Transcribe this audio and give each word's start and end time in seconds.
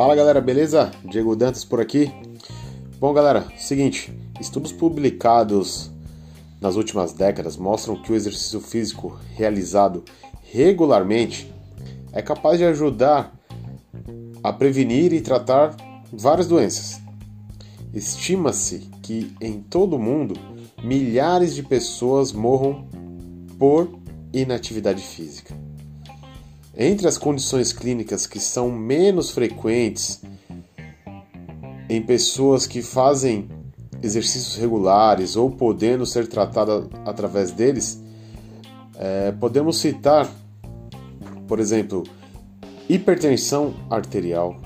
Fala 0.00 0.16
galera, 0.16 0.40
beleza? 0.40 0.90
Diego 1.04 1.36
Dantas 1.36 1.62
por 1.62 1.78
aqui. 1.78 2.10
Bom 2.98 3.12
galera, 3.12 3.46
seguinte, 3.58 4.10
estudos 4.40 4.72
publicados 4.72 5.90
nas 6.58 6.76
últimas 6.76 7.12
décadas 7.12 7.58
mostram 7.58 8.00
que 8.00 8.10
o 8.10 8.14
exercício 8.14 8.62
físico 8.62 9.18
realizado 9.34 10.02
regularmente 10.50 11.52
é 12.14 12.22
capaz 12.22 12.56
de 12.56 12.64
ajudar 12.64 13.38
a 14.42 14.50
prevenir 14.50 15.12
e 15.12 15.20
tratar 15.20 15.76
várias 16.10 16.48
doenças. 16.48 16.98
Estima-se 17.92 18.88
que 19.02 19.36
em 19.38 19.60
todo 19.60 19.96
o 19.96 19.98
mundo 19.98 20.32
milhares 20.82 21.54
de 21.54 21.62
pessoas 21.62 22.32
morram 22.32 22.88
por 23.58 23.86
inatividade 24.32 25.02
física. 25.02 25.54
Entre 26.76 27.08
as 27.08 27.18
condições 27.18 27.72
clínicas 27.72 28.26
que 28.26 28.38
são 28.38 28.70
menos 28.70 29.30
frequentes 29.30 30.22
em 31.88 32.00
pessoas 32.00 32.66
que 32.66 32.80
fazem 32.80 33.48
exercícios 34.00 34.56
regulares 34.56 35.34
ou 35.34 35.50
podendo 35.50 36.06
ser 36.06 36.28
tratada 36.28 36.88
através 37.04 37.50
deles, 37.50 38.00
é, 38.96 39.32
podemos 39.32 39.78
citar, 39.78 40.30
por 41.48 41.58
exemplo, 41.58 42.04
hipertensão 42.88 43.74
arterial, 43.90 44.56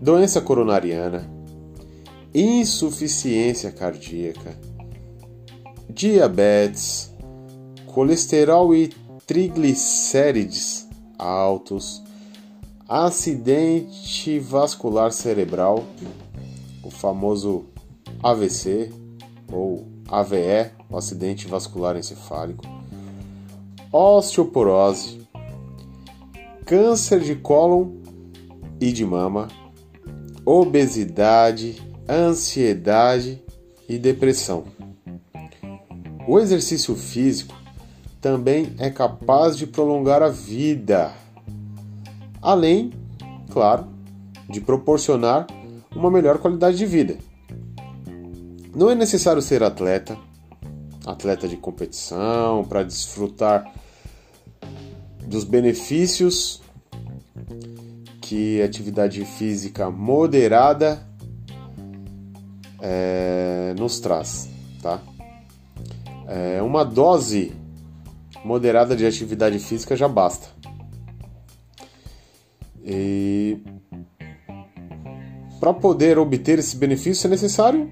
doença 0.00 0.40
coronariana, 0.40 1.30
insuficiência 2.34 3.70
cardíaca, 3.70 4.58
diabetes, 5.88 7.14
colesterol 7.86 8.74
e 8.74 8.88
triglicérides 9.26 10.87
altos, 11.18 12.02
acidente 12.88 14.38
vascular 14.38 15.12
cerebral, 15.12 15.84
o 16.82 16.90
famoso 16.90 17.66
AVC 18.22 18.90
ou 19.52 19.86
AVE, 20.08 20.70
o 20.88 20.96
acidente 20.96 21.46
vascular 21.46 21.96
encefálico, 21.96 22.64
osteoporose, 23.92 25.20
câncer 26.64 27.20
de 27.20 27.34
cólon 27.34 27.90
e 28.80 28.92
de 28.92 29.04
mama, 29.04 29.48
obesidade, 30.44 31.82
ansiedade 32.08 33.42
e 33.88 33.98
depressão. 33.98 34.64
O 36.26 36.38
exercício 36.38 36.94
físico 36.94 37.54
também 38.20 38.74
é 38.78 38.90
capaz 38.90 39.56
de 39.56 39.66
prolongar 39.66 40.22
a 40.22 40.28
vida, 40.28 41.12
além, 42.42 42.92
claro, 43.50 43.86
de 44.48 44.60
proporcionar 44.60 45.46
uma 45.94 46.10
melhor 46.10 46.38
qualidade 46.38 46.76
de 46.76 46.86
vida. 46.86 47.16
Não 48.74 48.90
é 48.90 48.94
necessário 48.94 49.42
ser 49.42 49.62
atleta, 49.62 50.16
atleta 51.06 51.48
de 51.48 51.56
competição, 51.56 52.64
para 52.64 52.82
desfrutar 52.82 53.72
dos 55.26 55.44
benefícios 55.44 56.60
que 58.20 58.60
atividade 58.62 59.24
física 59.24 59.90
moderada 59.90 61.02
é, 62.80 63.74
nos 63.78 64.00
traz, 64.00 64.48
tá? 64.82 65.00
É, 66.26 66.60
uma 66.62 66.84
dose 66.84 67.54
moderada 68.44 68.96
de 68.96 69.06
atividade 69.06 69.58
física 69.58 69.96
já 69.96 70.08
basta. 70.08 70.48
E 72.84 73.58
para 75.60 75.74
poder 75.74 76.18
obter 76.18 76.58
esse 76.58 76.76
benefício 76.76 77.26
é 77.26 77.30
necessário 77.30 77.90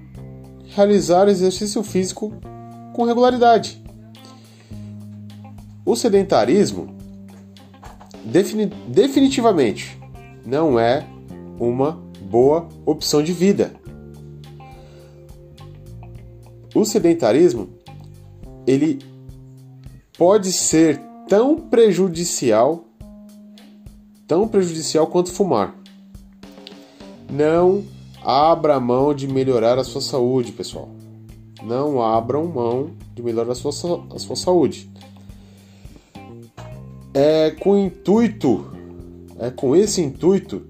realizar 0.75 1.27
exercício 1.27 1.83
físico 1.83 2.33
com 2.93 3.03
regularidade. 3.03 3.83
O 5.85 5.95
sedentarismo 5.95 6.95
defini 8.25 8.65
definitivamente 8.87 9.97
não 10.45 10.79
é 10.79 11.05
uma 11.59 12.01
boa 12.21 12.67
opção 12.85 13.21
de 13.21 13.33
vida. 13.33 13.71
O 16.73 16.83
sedentarismo 16.85 17.69
ele 18.65 18.99
pode 20.17 20.51
ser 20.51 20.99
tão 21.27 21.55
prejudicial, 21.55 22.85
tão 24.27 24.47
prejudicial 24.47 25.07
quanto 25.07 25.31
fumar. 25.31 25.75
Não 27.29 27.83
abra 28.23 28.79
mão 28.79 29.13
de 29.13 29.27
melhorar 29.27 29.77
a 29.77 29.83
sua 29.83 30.01
saúde, 30.01 30.51
pessoal. 30.51 30.89
Não 31.63 32.01
abram 32.01 32.45
mão 32.45 32.91
de 33.13 33.21
melhorar 33.21 33.51
a 33.51 33.55
sua, 33.55 33.71
a 34.13 34.19
sua 34.19 34.35
saúde. 34.35 34.89
É 37.13 37.51
com 37.51 37.71
o 37.71 37.77
intuito, 37.77 38.71
é 39.39 39.49
com 39.49 39.75
esse 39.75 40.01
intuito 40.01 40.67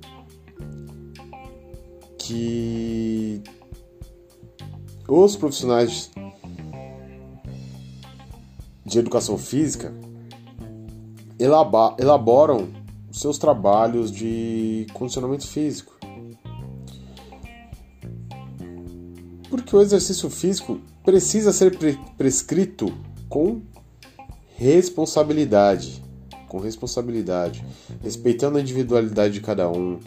que 2.18 3.41
os 5.08 5.35
profissionais 5.35 6.12
de 8.87 8.99
educação 8.99 9.37
física 9.37 9.93
elaboram 11.37 12.69
seus 13.11 13.37
trabalhos 13.37 14.11
de 14.11 14.87
condicionamento 14.93 15.45
físico. 15.45 15.93
Porque 19.49 19.75
o 19.75 19.81
exercício 19.81 20.29
físico 20.29 20.79
precisa 21.03 21.51
ser 21.51 21.77
pre 21.77 21.99
prescrito 22.17 22.91
com 23.29 23.61
responsabilidade, 24.55 26.03
com 26.47 26.59
responsabilidade, 26.59 27.63
respeitando 28.01 28.57
a 28.57 28.61
individualidade 28.61 29.33
de 29.33 29.41
cada 29.41 29.69
um, 29.69 29.99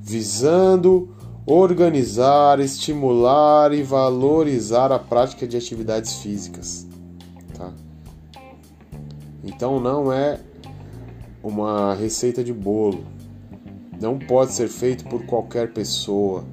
visando 0.00 1.14
organizar, 1.46 2.58
estimular 2.60 3.72
e 3.72 3.82
valorizar 3.82 4.90
a 4.90 4.98
prática 4.98 5.46
de 5.46 5.56
atividades 5.56 6.14
físicas. 6.16 6.86
Tá? 7.56 7.72
Então 9.44 9.78
não 9.78 10.10
é 10.12 10.40
uma 11.42 11.94
receita 11.94 12.42
de 12.42 12.52
bolo. 12.52 13.04
Não 14.00 14.18
pode 14.18 14.52
ser 14.52 14.68
feito 14.68 15.04
por 15.04 15.24
qualquer 15.26 15.72
pessoa. 15.72 16.44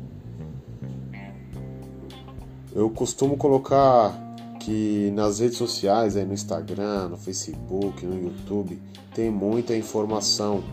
Eu 2.74 2.90
costumo 2.90 3.38
colocar 3.38 4.14
que 4.60 5.12
nas 5.16 5.40
redes 5.40 5.58
sociais, 5.58 6.16
aí 6.16 6.26
no 6.26 6.34
Instagram, 6.34 7.10
no 7.10 7.18
Facebook, 7.18 8.06
no 8.06 8.22
YouTube, 8.22 8.80
tem 9.16 9.32
muita 9.32 9.76
informação 9.76 10.64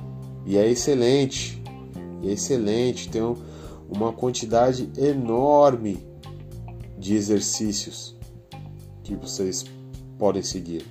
e 0.44 0.56
é 0.56 0.68
excelente. 0.68 1.62
É 2.22 2.26
excelente, 2.26 3.08
tem 3.08 3.22
uma 3.88 4.12
quantidade 4.12 4.90
enorme 4.98 5.98
de 6.98 7.14
exercícios 7.14 8.16
que 9.04 9.14
vocês 9.14 9.64
podem 10.18 10.42
seguir. 10.42 10.84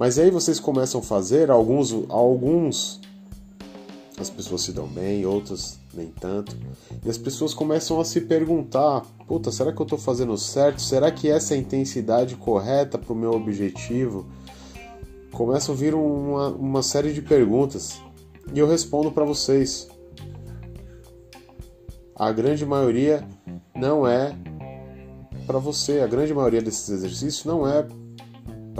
Mas 0.00 0.18
aí 0.18 0.30
vocês 0.30 0.58
começam 0.58 1.02
a 1.02 1.04
fazer, 1.04 1.50
alguns, 1.50 1.92
alguns 2.08 3.02
as 4.18 4.30
pessoas 4.30 4.62
se 4.62 4.72
dão 4.72 4.86
bem, 4.86 5.26
outras 5.26 5.78
nem 5.92 6.06
tanto. 6.06 6.56
E 7.04 7.10
as 7.10 7.18
pessoas 7.18 7.52
começam 7.52 8.00
a 8.00 8.04
se 8.06 8.22
perguntar: 8.22 9.02
puta, 9.28 9.52
será 9.52 9.74
que 9.74 9.78
eu 9.78 9.84
estou 9.84 9.98
fazendo 9.98 10.38
certo? 10.38 10.80
Será 10.80 11.10
que 11.10 11.28
essa 11.28 11.52
é 11.52 11.58
a 11.58 11.60
intensidade 11.60 12.34
correta 12.36 12.96
para 12.96 13.12
o 13.12 13.14
meu 13.14 13.32
objetivo? 13.32 14.26
Começam 15.32 15.74
a 15.74 15.76
vir 15.76 15.94
uma, 15.94 16.48
uma 16.48 16.82
série 16.82 17.12
de 17.12 17.20
perguntas 17.20 18.00
e 18.54 18.58
eu 18.58 18.66
respondo 18.66 19.12
para 19.12 19.26
vocês. 19.26 19.86
A 22.16 22.32
grande 22.32 22.64
maioria 22.64 23.22
não 23.76 24.08
é 24.08 24.34
para 25.46 25.58
você, 25.58 26.00
a 26.00 26.06
grande 26.06 26.32
maioria 26.32 26.62
desses 26.62 26.88
exercícios 26.88 27.44
não 27.44 27.68
é 27.68 27.86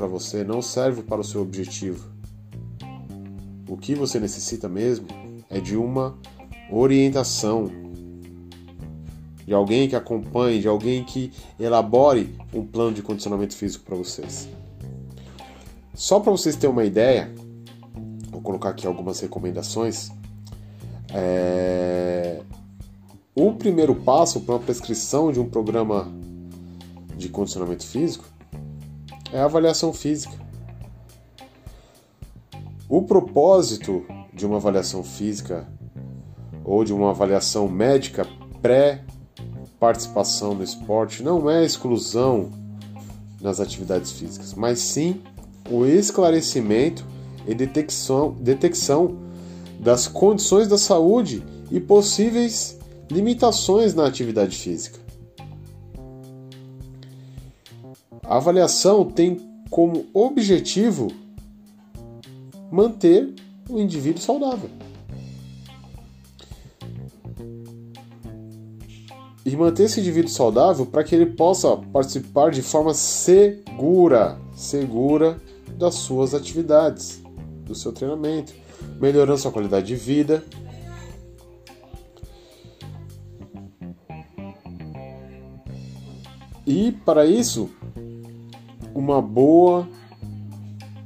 para 0.01 0.09
você, 0.09 0.43
não 0.43 0.63
serve 0.63 1.03
para 1.03 1.21
o 1.21 1.25
seu 1.25 1.43
objetivo. 1.43 2.09
O 3.69 3.77
que 3.77 3.95
você 3.95 4.19
necessita 4.19 4.67
mesmo 4.67 5.07
é 5.51 5.61
de 5.61 5.77
uma 5.77 6.17
orientação, 6.73 7.71
de 9.45 9.53
alguém 9.53 9.91
que 9.91 9.95
acompanhe, 9.95 10.59
de 10.59 10.67
alguém 10.67 11.05
que 11.05 11.31
elabore 11.59 12.35
um 12.55 12.65
plano 12.65 12.95
de 12.95 13.03
condicionamento 13.03 13.55
físico 13.55 13.85
para 13.85 13.95
vocês. 13.95 14.49
Só 15.93 16.19
para 16.19 16.33
vocês 16.33 16.57
terem 16.57 16.73
uma 16.73 16.85
ideia, 16.85 17.31
vou 18.31 18.41
colocar 18.41 18.71
aqui 18.71 18.87
algumas 18.87 19.21
recomendações. 19.21 20.11
É... 21.13 22.41
O 23.35 23.53
primeiro 23.53 23.95
passo 23.95 24.41
para 24.41 24.55
uma 24.55 24.61
prescrição 24.63 25.31
de 25.31 25.39
um 25.39 25.49
programa 25.49 26.11
de 27.19 27.29
condicionamento 27.29 27.85
físico 27.85 28.25
é 29.33 29.41
a 29.41 29.45
avaliação 29.45 29.93
física. 29.93 30.35
O 32.89 33.03
propósito 33.03 34.05
de 34.33 34.45
uma 34.47 34.57
avaliação 34.57 35.03
física 35.03 35.67
ou 36.65 36.85
de 36.85 36.93
uma 36.93 37.11
avaliação 37.11 37.69
médica 37.69 38.27
pré-participação 38.61 40.55
no 40.55 40.63
esporte 40.63 41.23
não 41.23 41.49
é 41.51 41.65
exclusão 41.65 42.51
nas 43.41 43.61
atividades 43.61 44.13
físicas, 44.13 44.55
mas 44.55 44.79
sim 44.81 45.23
o 45.71 45.87
esclarecimento 45.87 47.05
e 47.47 47.55
detecção, 47.55 48.33
detecção 48.41 49.17
das 49.79 50.07
condições 50.07 50.69
da 50.69 50.77
saúde 50.77 51.43
e 51.71 51.81
possíveis 51.81 52.79
limitações 53.11 53.95
na 53.95 54.07
atividade 54.07 54.57
física. 54.57 55.00
A 58.23 58.37
avaliação 58.37 59.05
tem 59.05 59.41
como 59.71 60.07
objetivo 60.13 61.09
manter 62.71 63.35
o 63.69 63.79
indivíduo 63.79 64.21
saudável. 64.23 64.71
E 69.45 69.57
manter 69.57 69.85
esse 69.85 70.01
indivíduo 70.01 70.31
saudável 70.31 70.87
para 70.87 71.03
que 71.03 71.15
ele 71.15 71.27
possa 71.27 71.77
participar 71.77 72.51
de 72.51 72.63
forma 72.63 72.95
segura, 72.95 74.39
segura 74.55 75.41
das 75.77 75.95
suas 75.95 76.35
atividades, 76.35 77.23
do 77.65 77.75
seu 77.75 77.93
treinamento, 77.93 78.53
melhorando 79.01 79.39
sua 79.39 79.51
qualidade 79.51 79.87
de 79.87 79.97
vida. 79.97 80.45
E 86.67 86.93
para 86.93 87.27
isso, 87.27 87.71
uma 88.95 89.21
boa 89.21 89.89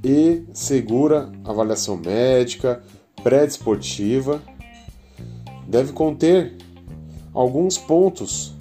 e 0.02 0.44
segura 0.52 1.32
avaliação 1.44 1.96
médica 1.96 2.82
pré-desportiva 3.22 4.42
deve 5.66 5.92
conter 5.92 6.56
alguns 7.32 7.78
pontos 7.78 8.54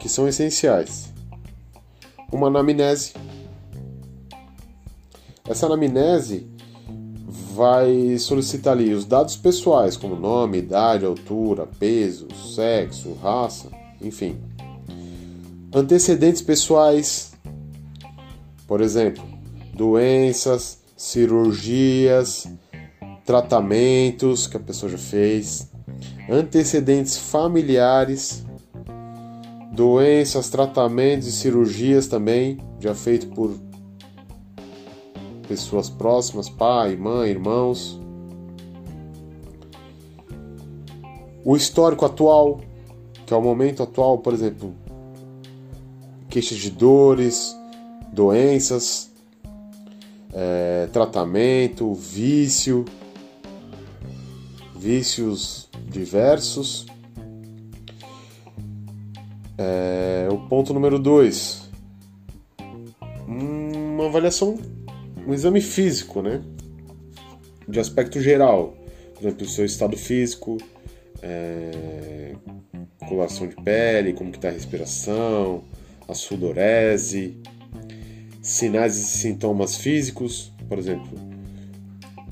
que 0.00 0.08
são 0.08 0.26
essenciais. 0.26 1.12
Uma 2.32 2.48
anamnese. 2.48 3.12
Essa 5.46 5.66
anamnese 5.66 6.46
vai 7.54 8.16
solicitar 8.18 8.74
ali 8.74 8.94
os 8.94 9.04
dados 9.04 9.36
pessoais, 9.36 9.96
como 9.96 10.14
nome, 10.14 10.58
idade, 10.58 11.04
altura, 11.04 11.66
peso, 11.66 12.28
sexo, 12.54 13.14
raça, 13.22 13.68
enfim. 14.00 14.38
Antecedentes 15.74 16.40
pessoais, 16.40 17.27
por 18.68 18.82
exemplo, 18.82 19.24
doenças, 19.74 20.82
cirurgias, 20.94 22.46
tratamentos 23.24 24.46
que 24.46 24.58
a 24.58 24.60
pessoa 24.60 24.92
já 24.92 24.98
fez, 24.98 25.72
antecedentes 26.30 27.16
familiares, 27.16 28.44
doenças, 29.72 30.50
tratamentos 30.50 31.26
e 31.26 31.32
cirurgias 31.32 32.08
também 32.08 32.58
já 32.78 32.94
feito 32.94 33.28
por 33.28 33.56
pessoas 35.48 35.88
próximas, 35.88 36.50
pai, 36.50 36.94
mãe, 36.94 37.30
irmãos. 37.30 37.98
O 41.42 41.56
histórico 41.56 42.04
atual, 42.04 42.60
que 43.24 43.32
é 43.32 43.36
o 43.36 43.40
momento 43.40 43.82
atual, 43.82 44.18
por 44.18 44.34
exemplo, 44.34 44.74
queixas 46.28 46.58
de 46.58 46.70
dores, 46.70 47.56
doenças, 48.12 49.10
é, 50.32 50.88
tratamento, 50.92 51.94
vício, 51.94 52.84
vícios 54.76 55.68
diversos. 55.88 56.86
É, 59.56 60.28
o 60.30 60.38
ponto 60.48 60.72
número 60.72 60.98
2, 60.98 61.68
uma 63.26 64.06
avaliação, 64.06 64.56
um 65.26 65.34
exame 65.34 65.60
físico, 65.60 66.22
né? 66.22 66.40
De 67.68 67.80
aspecto 67.80 68.20
geral, 68.20 68.76
por 69.14 69.22
exemplo, 69.22 69.44
o 69.44 69.48
seu 69.48 69.64
estado 69.64 69.96
físico, 69.96 70.58
é, 71.20 72.34
coloração 73.08 73.48
de 73.48 73.56
pele, 73.56 74.12
como 74.12 74.30
que 74.30 74.38
está 74.38 74.48
a 74.48 74.52
respiração, 74.52 75.64
a 76.06 76.14
sudorese, 76.14 77.36
sinais 78.40 78.96
e 78.96 79.02
sintomas 79.04 79.76
físicos, 79.76 80.52
por 80.68 80.78
exemplo, 80.78 81.18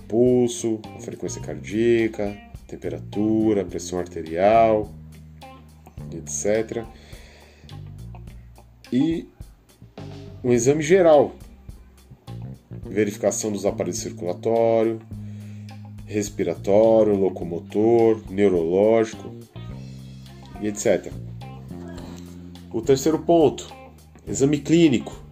pulso, 0.09 0.81
frequência 1.01 1.41
cardíaca, 1.41 2.37
temperatura, 2.67 3.65
pressão 3.65 3.99
arterial, 3.99 4.93
etc. 6.13 6.85
E 8.93 9.29
um 10.45 10.53
exame 10.53 10.83
geral, 10.83 11.35
verificação 12.85 13.51
dos 13.51 13.67
aparelhos 13.67 13.99
circulatório, 13.99 15.01
respiratório, 16.07 17.15
locomotor, 17.15 18.23
neurológico 18.31 19.35
e 20.61 20.69
etc. 20.69 21.13
O 22.73 22.81
terceiro 22.81 23.19
ponto, 23.19 23.73
exame 24.27 24.59
clínico. 24.59 25.26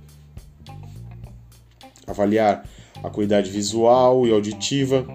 Avaliar 2.07 2.65
acuidade 3.03 3.51
visual 3.51 4.27
e 4.27 4.33
auditiva. 4.33 5.07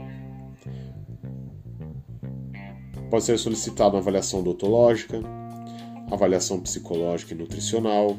Pode 3.09 3.24
ser 3.24 3.38
solicitada 3.39 3.95
uma 3.95 4.00
avaliação 4.00 4.41
odontológica, 4.41 5.19
avaliação 6.12 6.59
psicológica 6.59 7.33
e 7.33 7.38
nutricional. 7.38 8.15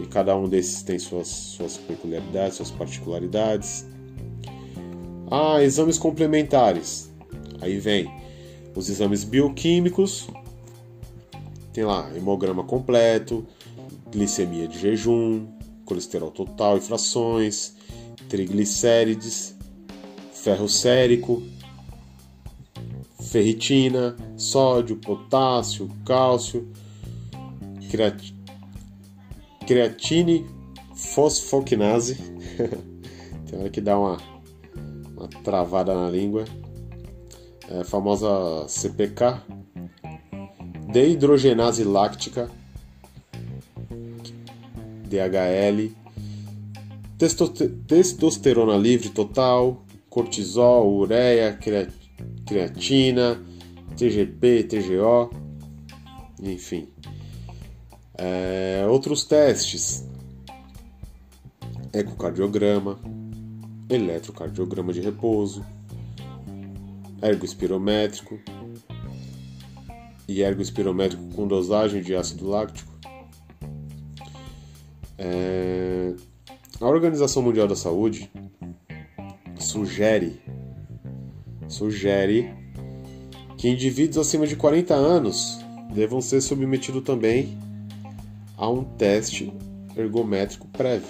E 0.00 0.06
cada 0.06 0.36
um 0.36 0.48
desses 0.48 0.82
tem 0.82 0.98
suas, 0.98 1.28
suas 1.28 1.76
peculiaridades, 1.76 2.56
suas 2.56 2.70
particularidades. 2.70 3.86
Ah, 5.30 5.62
exames 5.62 5.98
complementares. 5.98 7.10
Aí 7.60 7.78
vem 7.78 8.10
os 8.74 8.88
exames 8.88 9.24
bioquímicos. 9.24 10.28
Tem 11.72 11.84
lá 11.84 12.10
hemograma 12.14 12.64
completo, 12.64 13.46
glicemia 14.10 14.68
de 14.68 14.78
jejum, 14.78 15.46
colesterol 15.86 16.30
total 16.30 16.76
e 16.76 16.80
frações, 16.82 17.74
triglicérides, 18.28 19.56
ferro 20.32 20.68
sérico, 20.68 21.42
ferritina, 23.20 24.14
sódio, 24.36 24.96
potássio, 24.96 25.90
cálcio, 26.04 26.68
creatine, 29.66 30.46
fosfoquinase. 30.94 32.16
Tem 33.48 33.58
hora 33.58 33.70
que 33.70 33.80
dá 33.80 33.98
uma, 33.98 34.18
uma 35.16 35.28
travada 35.28 35.94
na 35.94 36.10
língua. 36.10 36.44
É, 37.68 37.80
a 37.80 37.84
famosa 37.84 38.66
CPK, 38.68 39.42
dehidrogenase 40.92 41.84
láctica, 41.84 42.50
DHL, 45.06 45.92
testosterona 47.86 48.76
livre 48.76 49.08
total, 49.10 49.84
cortisol, 50.10 50.98
ureia, 50.98 51.58
creatina, 52.46 53.40
TGP, 53.96 54.64
TGO, 54.64 55.30
enfim. 56.42 56.88
É, 58.18 58.86
outros 58.88 59.24
testes: 59.24 60.06
ecocardiograma, 61.92 62.98
eletrocardiograma 63.88 64.92
de 64.92 65.00
repouso, 65.00 65.64
ergoespirométrico 67.22 68.38
e 70.28 70.42
ergoespirométrico 70.42 71.24
com 71.34 71.46
dosagem 71.46 72.02
de 72.02 72.14
ácido 72.14 72.48
láctico. 72.48 72.92
É, 75.18 76.14
a 76.80 76.86
Organização 76.86 77.42
Mundial 77.42 77.66
da 77.66 77.76
Saúde 77.76 78.30
sugere 79.58 80.40
sugere 81.68 82.54
que 83.56 83.68
indivíduos 83.68 84.18
acima 84.18 84.46
de 84.46 84.56
40 84.56 84.94
anos 84.94 85.58
devam 85.94 86.20
ser 86.20 86.40
submetidos 86.40 87.02
também 87.02 87.58
a 88.56 88.68
um 88.68 88.84
teste 88.84 89.52
ergométrico 89.96 90.66
prévio. 90.68 91.08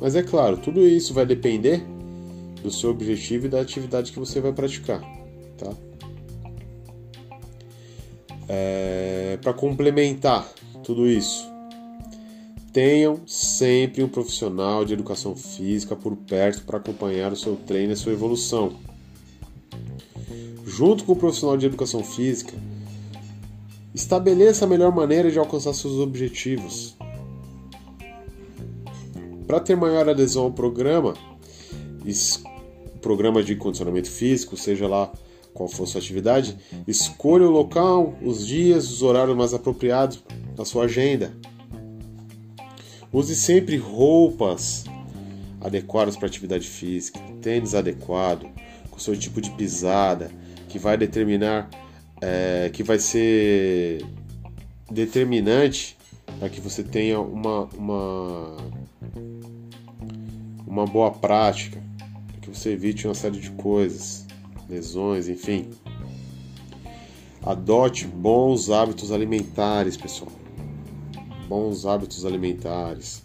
Mas 0.00 0.14
é 0.14 0.22
claro, 0.22 0.56
tudo 0.56 0.86
isso 0.86 1.14
vai 1.14 1.26
depender 1.26 1.82
do 2.62 2.70
seu 2.70 2.90
objetivo 2.90 3.46
e 3.46 3.48
da 3.48 3.60
atividade 3.60 4.12
que 4.12 4.18
você 4.18 4.40
vai 4.40 4.52
praticar, 4.52 5.00
tá? 5.56 5.72
É, 8.48 9.38
Para 9.42 9.52
complementar 9.52 10.48
tudo 10.82 11.06
isso, 11.06 11.48
Tenham 12.72 13.20
sempre 13.26 14.02
um 14.04 14.08
profissional 14.08 14.84
de 14.84 14.92
educação 14.92 15.34
física 15.34 15.96
por 15.96 16.14
perto 16.16 16.64
para 16.64 16.78
acompanhar 16.78 17.32
o 17.32 17.36
seu 17.36 17.56
treino 17.56 17.92
e 17.92 17.94
a 17.94 17.96
sua 17.96 18.12
evolução. 18.12 18.76
junto 20.68 21.02
com 21.04 21.12
o 21.12 21.16
profissional 21.16 21.56
de 21.56 21.66
educação 21.66 22.04
física, 22.04 22.52
estabeleça 23.94 24.64
a 24.64 24.68
melhor 24.68 24.94
maneira 24.94 25.30
de 25.30 25.38
alcançar 25.38 25.72
seus 25.72 25.94
objetivos. 25.94 26.94
Para 29.46 29.60
ter 29.60 29.74
maior 29.74 30.08
adesão 30.08 30.44
ao 30.44 30.52
programa, 30.52 31.14
programa 33.00 33.42
de 33.42 33.56
condicionamento 33.56 34.10
físico, 34.10 34.56
seja 34.56 34.86
lá 34.86 35.10
qual 35.54 35.68
for 35.68 35.88
sua 35.88 36.00
atividade, 36.00 36.56
escolha 36.86 37.46
o 37.46 37.50
local, 37.50 38.14
os 38.22 38.46
dias, 38.46 38.90
os 38.90 39.02
horários 39.02 39.36
mais 39.36 39.54
apropriados 39.54 40.22
da 40.54 40.64
sua 40.64 40.84
agenda. 40.84 41.32
Use 43.12 43.34
sempre 43.34 43.76
roupas 43.76 44.84
adequadas 45.60 46.16
para 46.16 46.26
atividade 46.26 46.66
física, 46.68 47.18
tênis 47.40 47.74
adequado, 47.74 48.46
com 48.90 48.98
seu 48.98 49.16
tipo 49.16 49.40
de 49.40 49.50
pisada, 49.50 50.30
que 50.68 50.78
vai 50.78 50.96
determinar, 50.96 51.70
é, 52.20 52.70
que 52.72 52.82
vai 52.82 52.98
ser 52.98 54.04
determinante 54.90 55.96
para 56.38 56.48
que 56.48 56.60
você 56.60 56.82
tenha 56.82 57.18
uma, 57.18 57.64
uma, 57.74 58.56
uma 60.66 60.84
boa 60.84 61.10
prática, 61.10 61.82
para 62.28 62.40
que 62.40 62.48
você 62.50 62.72
evite 62.72 63.06
uma 63.06 63.14
série 63.14 63.40
de 63.40 63.50
coisas, 63.52 64.26
lesões, 64.68 65.28
enfim. 65.28 65.70
Adote 67.42 68.06
bons 68.06 68.68
hábitos 68.68 69.10
alimentares, 69.10 69.96
pessoal. 69.96 70.30
Bons 71.48 71.86
hábitos 71.86 72.26
alimentares. 72.26 73.22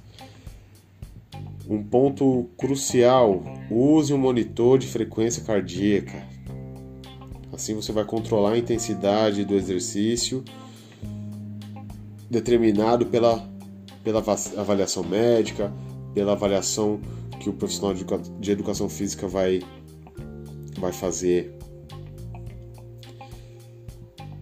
Um 1.69 1.83
ponto 1.83 2.49
crucial: 2.57 3.43
use 3.69 4.13
um 4.13 4.17
monitor 4.17 4.79
de 4.79 4.87
frequência 4.87 5.43
cardíaca. 5.43 6.25
Assim 7.51 7.75
você 7.75 7.91
vai 7.91 8.05
controlar 8.05 8.53
a 8.53 8.57
intensidade 8.57 9.45
do 9.45 9.55
exercício 9.55 10.43
determinado 12.29 13.05
pela, 13.05 13.47
pela 14.03 14.23
avaliação 14.57 15.03
médica, 15.03 15.71
pela 16.13 16.31
avaliação 16.31 16.99
que 17.39 17.49
o 17.49 17.53
profissional 17.53 17.93
de 18.39 18.51
educação 18.51 18.89
física 18.89 19.27
vai, 19.27 19.61
vai 20.79 20.91
fazer. 20.91 21.55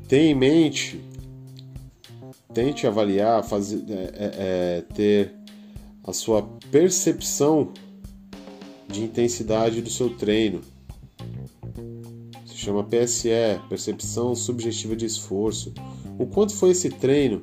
Tenha 0.08 0.32
em 0.32 0.36
mente, 0.36 1.02
tente 2.54 2.86
avaliar, 2.86 3.44
fazer, 3.44 3.84
é, 3.90 3.94
é, 3.94 4.32
é, 4.38 4.84
ter 4.94 5.34
a 6.04 6.14
sua 6.14 6.44
percepção 6.72 7.74
de 8.88 9.04
intensidade 9.04 9.82
do 9.82 9.90
seu 9.90 10.10
treino 10.10 10.62
chama 12.62 12.84
PSE, 12.84 13.30
percepção 13.68 14.36
subjetiva 14.36 14.96
de 14.96 15.06
esforço. 15.06 15.74
O 16.20 16.28
quanto 16.28 16.54
foi 16.54 16.70
esse 16.70 16.90
treino? 16.90 17.42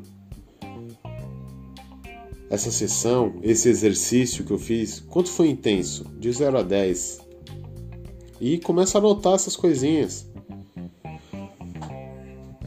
Essa 2.49 2.71
sessão, 2.71 3.35
esse 3.43 3.69
exercício 3.69 4.45
que 4.45 4.53
eu 4.53 4.59
fiz, 4.59 5.01
quanto 5.01 5.29
foi 5.29 5.49
intenso? 5.49 6.05
De 6.19 6.31
0 6.31 6.59
a 6.59 6.63
10. 6.63 7.21
E 8.41 8.59
começa 8.59 8.97
a 8.97 9.01
anotar 9.01 9.35
essas 9.35 9.57
coisinhas. 9.57 10.28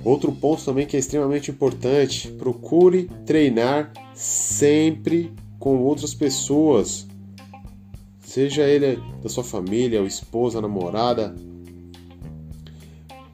Outro 0.04 0.32
ponto 0.32 0.64
também 0.64 0.88
que 0.88 0.96
é 0.96 1.00
extremamente 1.00 1.52
importante: 1.52 2.30
procure 2.32 3.06
treinar 3.26 3.94
sempre 4.14 5.32
com 5.60 5.78
outras 5.78 6.14
pessoas. 6.14 7.08
Seja 8.20 8.64
ele 8.64 8.98
da 9.22 9.30
sua 9.30 9.44
família, 9.44 10.02
o 10.02 10.08
esposa, 10.08 10.58
a 10.58 10.62
namorada, 10.62 11.36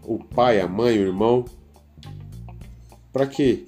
o 0.04 0.18
pai, 0.18 0.60
a 0.60 0.68
mãe, 0.68 0.98
o 0.98 1.02
irmão. 1.02 1.46
Para 3.14 3.28
quê? 3.28 3.66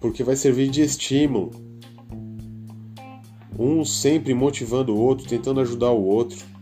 Porque 0.00 0.24
vai 0.24 0.36
servir 0.36 0.70
de 0.70 0.82
estímulo. 0.82 1.50
Um 3.58 3.84
sempre 3.84 4.34
motivando 4.34 4.94
o 4.94 4.98
outro, 4.98 5.28
tentando 5.28 5.60
ajudar 5.60 5.90
o 5.90 6.04
outro. 6.04 6.53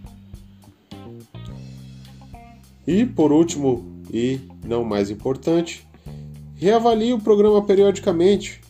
E 2.93 3.07
por 3.07 3.33
último, 3.33 4.03
e 4.13 4.39
não 4.63 4.85
mais 4.85 5.09
importante, 5.09 5.89
reavalie 6.57 7.15
o 7.15 7.19
programa 7.19 7.65
periodicamente. 7.65 8.61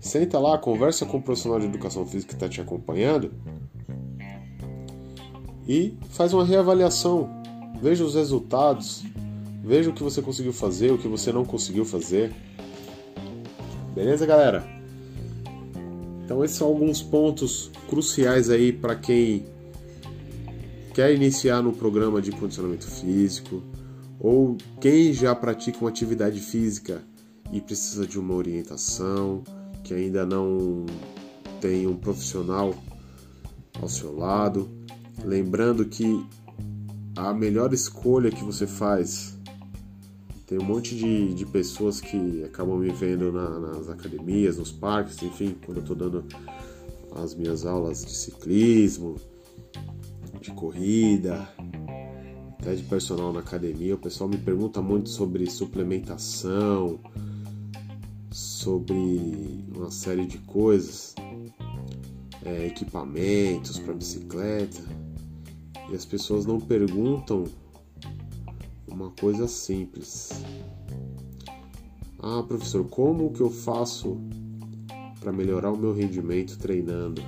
Senta 0.00 0.38
lá, 0.38 0.56
conversa 0.56 1.04
com 1.04 1.18
o 1.18 1.22
profissional 1.22 1.60
de 1.60 1.66
educação 1.66 2.06
física 2.06 2.30
que 2.30 2.36
está 2.36 2.48
te 2.48 2.58
acompanhando 2.58 3.34
e 5.68 5.94
faz 6.08 6.32
uma 6.32 6.42
reavaliação. 6.42 7.28
Veja 7.82 8.02
os 8.02 8.14
resultados, 8.14 9.04
veja 9.62 9.90
o 9.90 9.92
que 9.92 10.02
você 10.02 10.22
conseguiu 10.22 10.54
fazer, 10.54 10.90
o 10.90 10.96
que 10.96 11.08
você 11.08 11.30
não 11.30 11.44
conseguiu 11.44 11.84
fazer. 11.84 12.32
Beleza, 13.94 14.24
galera? 14.24 14.66
Então 16.24 16.42
esses 16.42 16.56
são 16.56 16.68
alguns 16.68 17.02
pontos 17.02 17.70
cruciais 17.90 18.48
aí 18.48 18.72
para 18.72 18.96
quem 18.96 19.51
quer 20.92 21.14
iniciar 21.14 21.62
no 21.62 21.72
programa 21.72 22.20
de 22.20 22.30
condicionamento 22.30 22.86
físico 22.86 23.62
ou 24.20 24.56
quem 24.80 25.12
já 25.12 25.34
pratica 25.34 25.78
uma 25.80 25.88
atividade 25.88 26.38
física 26.38 27.02
e 27.52 27.60
precisa 27.60 28.06
de 28.06 28.18
uma 28.18 28.34
orientação, 28.34 29.42
que 29.82 29.92
ainda 29.92 30.24
não 30.24 30.86
tem 31.60 31.86
um 31.86 31.96
profissional 31.96 32.74
ao 33.80 33.88
seu 33.88 34.16
lado. 34.16 34.70
Lembrando 35.24 35.84
que 35.84 36.24
a 37.16 37.32
melhor 37.32 37.72
escolha 37.72 38.30
que 38.30 38.44
você 38.44 38.66
faz. 38.66 39.38
Tem 40.46 40.58
um 40.58 40.64
monte 40.64 40.94
de, 40.94 41.34
de 41.34 41.46
pessoas 41.46 42.00
que 42.00 42.44
acabam 42.44 42.78
me 42.78 42.90
vendo 42.90 43.32
na, 43.32 43.58
nas 43.58 43.88
academias, 43.88 44.58
nos 44.58 44.70
parques, 44.70 45.22
enfim, 45.22 45.56
quando 45.64 45.78
eu 45.78 45.82
estou 45.82 45.96
dando 45.96 46.24
as 47.16 47.34
minhas 47.34 47.64
aulas 47.64 48.04
de 48.04 48.12
ciclismo, 48.14 49.16
de 50.42 50.50
corrida, 50.50 51.48
até 52.58 52.74
de 52.74 52.82
personal 52.82 53.32
na 53.32 53.40
academia. 53.40 53.94
O 53.94 53.98
pessoal 53.98 54.28
me 54.28 54.36
pergunta 54.36 54.82
muito 54.82 55.08
sobre 55.08 55.48
suplementação, 55.48 57.00
sobre 58.30 59.64
uma 59.74 59.90
série 59.90 60.26
de 60.26 60.38
coisas, 60.38 61.14
é, 62.44 62.66
equipamentos 62.66 63.78
para 63.78 63.94
bicicleta. 63.94 64.82
E 65.90 65.94
as 65.94 66.04
pessoas 66.04 66.44
não 66.44 66.60
perguntam 66.60 67.44
uma 68.86 69.10
coisa 69.10 69.46
simples. 69.46 70.30
Ah, 72.18 72.42
professor, 72.42 72.86
como 72.88 73.32
que 73.32 73.40
eu 73.40 73.50
faço 73.50 74.16
para 75.20 75.32
melhorar 75.32 75.72
o 75.72 75.76
meu 75.76 75.92
rendimento 75.92 76.56
treinando? 76.58 77.20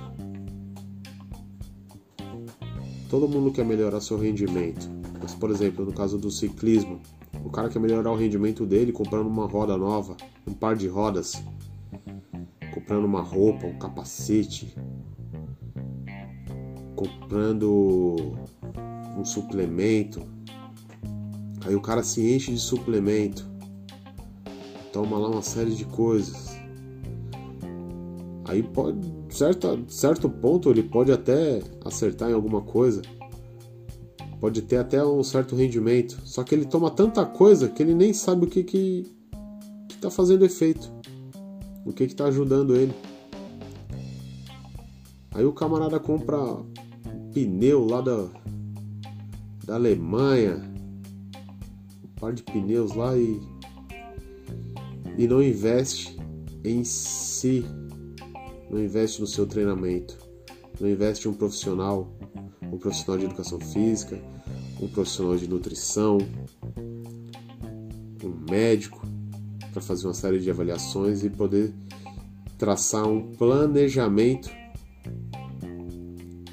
Todo 3.09 3.27
mundo 3.27 3.51
quer 3.51 3.63
melhorar 3.63 4.01
seu 4.01 4.17
rendimento. 4.17 4.89
Mas, 5.21 5.33
por 5.33 5.49
exemplo, 5.49 5.85
no 5.85 5.93
caso 5.93 6.17
do 6.17 6.31
ciclismo, 6.31 6.99
o 7.43 7.49
cara 7.49 7.69
quer 7.69 7.79
melhorar 7.79 8.11
o 8.11 8.15
rendimento 8.15 8.65
dele 8.65 8.91
comprando 8.91 9.27
uma 9.27 9.45
roda 9.45 9.77
nova, 9.77 10.17
um 10.47 10.53
par 10.53 10.75
de 10.75 10.87
rodas, 10.87 11.41
comprando 12.73 13.05
uma 13.05 13.21
roupa, 13.21 13.67
um 13.67 13.77
capacete, 13.77 14.75
comprando 16.95 18.15
um 19.17 19.23
suplemento. 19.23 20.21
Aí 21.65 21.75
o 21.75 21.81
cara 21.81 22.03
se 22.03 22.21
enche 22.33 22.51
de 22.51 22.59
suplemento, 22.59 23.47
toma 24.91 25.17
lá 25.17 25.29
uma 25.29 25.41
série 25.41 25.73
de 25.73 25.85
coisas. 25.85 26.55
Aí 28.45 28.61
pode, 28.61 29.14
certo, 29.35 29.85
certo 29.87 30.29
ponto, 30.29 30.69
ele 30.69 30.83
pode 30.83 31.11
até 31.11 31.61
acertar 31.83 32.29
em 32.29 32.33
alguma 32.33 32.61
coisa, 32.61 33.01
pode 34.39 34.61
ter 34.61 34.77
até 34.77 35.05
um 35.05 35.23
certo 35.23 35.55
rendimento. 35.55 36.19
Só 36.23 36.43
que 36.43 36.55
ele 36.55 36.65
toma 36.65 36.89
tanta 36.89 37.25
coisa 37.25 37.67
que 37.67 37.83
ele 37.83 37.93
nem 37.93 38.13
sabe 38.13 38.45
o 38.45 38.49
que 38.49 38.63
que, 38.63 39.05
que 39.89 39.97
tá 39.97 40.09
fazendo 40.09 40.45
efeito, 40.45 40.91
o 41.85 41.91
que 41.91 42.07
que 42.07 42.15
tá 42.15 42.25
ajudando 42.25 42.75
ele. 42.75 42.93
Aí 45.31 45.43
o 45.43 45.51
camarada 45.51 45.99
compra 45.99 46.37
pneu 47.33 47.85
lá 47.85 47.99
da, 47.99 48.27
da 49.65 49.75
Alemanha, 49.75 50.63
um 52.03 52.19
par 52.19 52.31
de 52.31 52.41
pneus 52.41 52.95
lá 52.95 53.17
e, 53.17 53.41
e 55.17 55.27
não 55.27 55.43
investe 55.43 56.17
em 56.63 56.85
si, 56.85 57.65
não 58.69 58.83
investe 58.83 59.21
no 59.21 59.27
seu 59.27 59.45
treinamento, 59.45 60.17
não 60.79 60.89
investe 60.89 61.27
em 61.27 61.31
um 61.31 61.33
profissional, 61.33 62.11
um 62.61 62.77
profissional 62.77 63.17
de 63.19 63.25
educação 63.25 63.59
física, 63.59 64.19
um 64.81 64.87
profissional 64.87 65.37
de 65.37 65.47
nutrição, 65.47 66.17
um 68.23 68.51
médico 68.51 69.01
para 69.71 69.81
fazer 69.81 70.07
uma 70.07 70.13
série 70.13 70.39
de 70.39 70.49
avaliações 70.49 71.23
e 71.23 71.29
poder 71.29 71.73
traçar 72.57 73.07
um 73.07 73.33
planejamento 73.35 74.49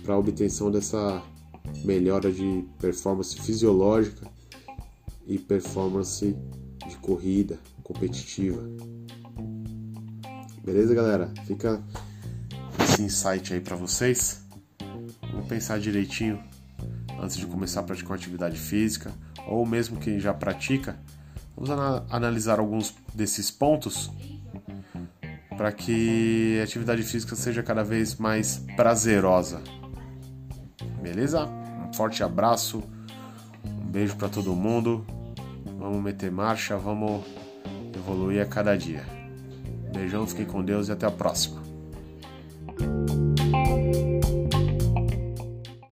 para 0.03 0.15
a 0.15 0.19
obtenção 0.19 0.71
dessa 0.71 1.23
melhora 1.85 2.31
de 2.33 2.65
performance 2.81 3.37
fisiológica 3.41 4.27
e 5.27 5.39
performance 5.39 6.37
de 6.89 6.97
corrida 6.97 7.59
competitiva. 7.83 8.63
Beleza, 10.65 10.95
galera? 10.95 11.29
Fica 11.45 11.83
esse 12.85 13.03
insight 13.03 13.53
aí 13.53 13.61
para 13.61 13.75
vocês. 13.75 14.47
Vamos 15.33 15.49
pensar 15.49 15.81
direitinho 15.81 16.41
antes 17.21 17.37
de 17.37 17.47
começar 17.47 17.81
a 17.81 17.83
praticar 17.83 18.17
atividade 18.17 18.57
física, 18.57 19.13
ou 19.47 19.67
mesmo 19.67 19.99
quem 19.99 20.21
já 20.21 20.33
pratica, 20.33 20.97
vamos 21.57 21.71
analisar 22.11 22.59
alguns 22.59 22.95
desses 23.15 23.51
pontos 23.51 24.11
para 25.57 25.71
que 25.71 26.59
a 26.61 26.65
atividade 26.65 27.03
física 27.03 27.37
seja 27.37 27.63
cada 27.63 27.85
vez 27.85 28.17
mais 28.17 28.65
prazerosa. 28.77 29.61
Beleza? 31.01 31.45
Um 31.45 31.93
forte 31.93 32.23
abraço, 32.23 32.83
um 33.65 33.87
beijo 33.87 34.17
para 34.17 34.29
todo 34.29 34.55
mundo. 34.55 35.05
Vamos 35.79 36.03
meter 36.03 36.31
marcha, 36.31 36.77
vamos 36.77 37.25
evoluir 37.95 38.43
a 38.43 38.47
cada 38.47 38.77
dia. 38.77 39.22
Beijão, 39.93 40.27
fiquem 40.27 40.47
com 40.47 40.65
Deus 40.65 40.89
e 40.89 40.93
até 40.93 41.07
a 41.07 41.11
próxima. 41.11 41.62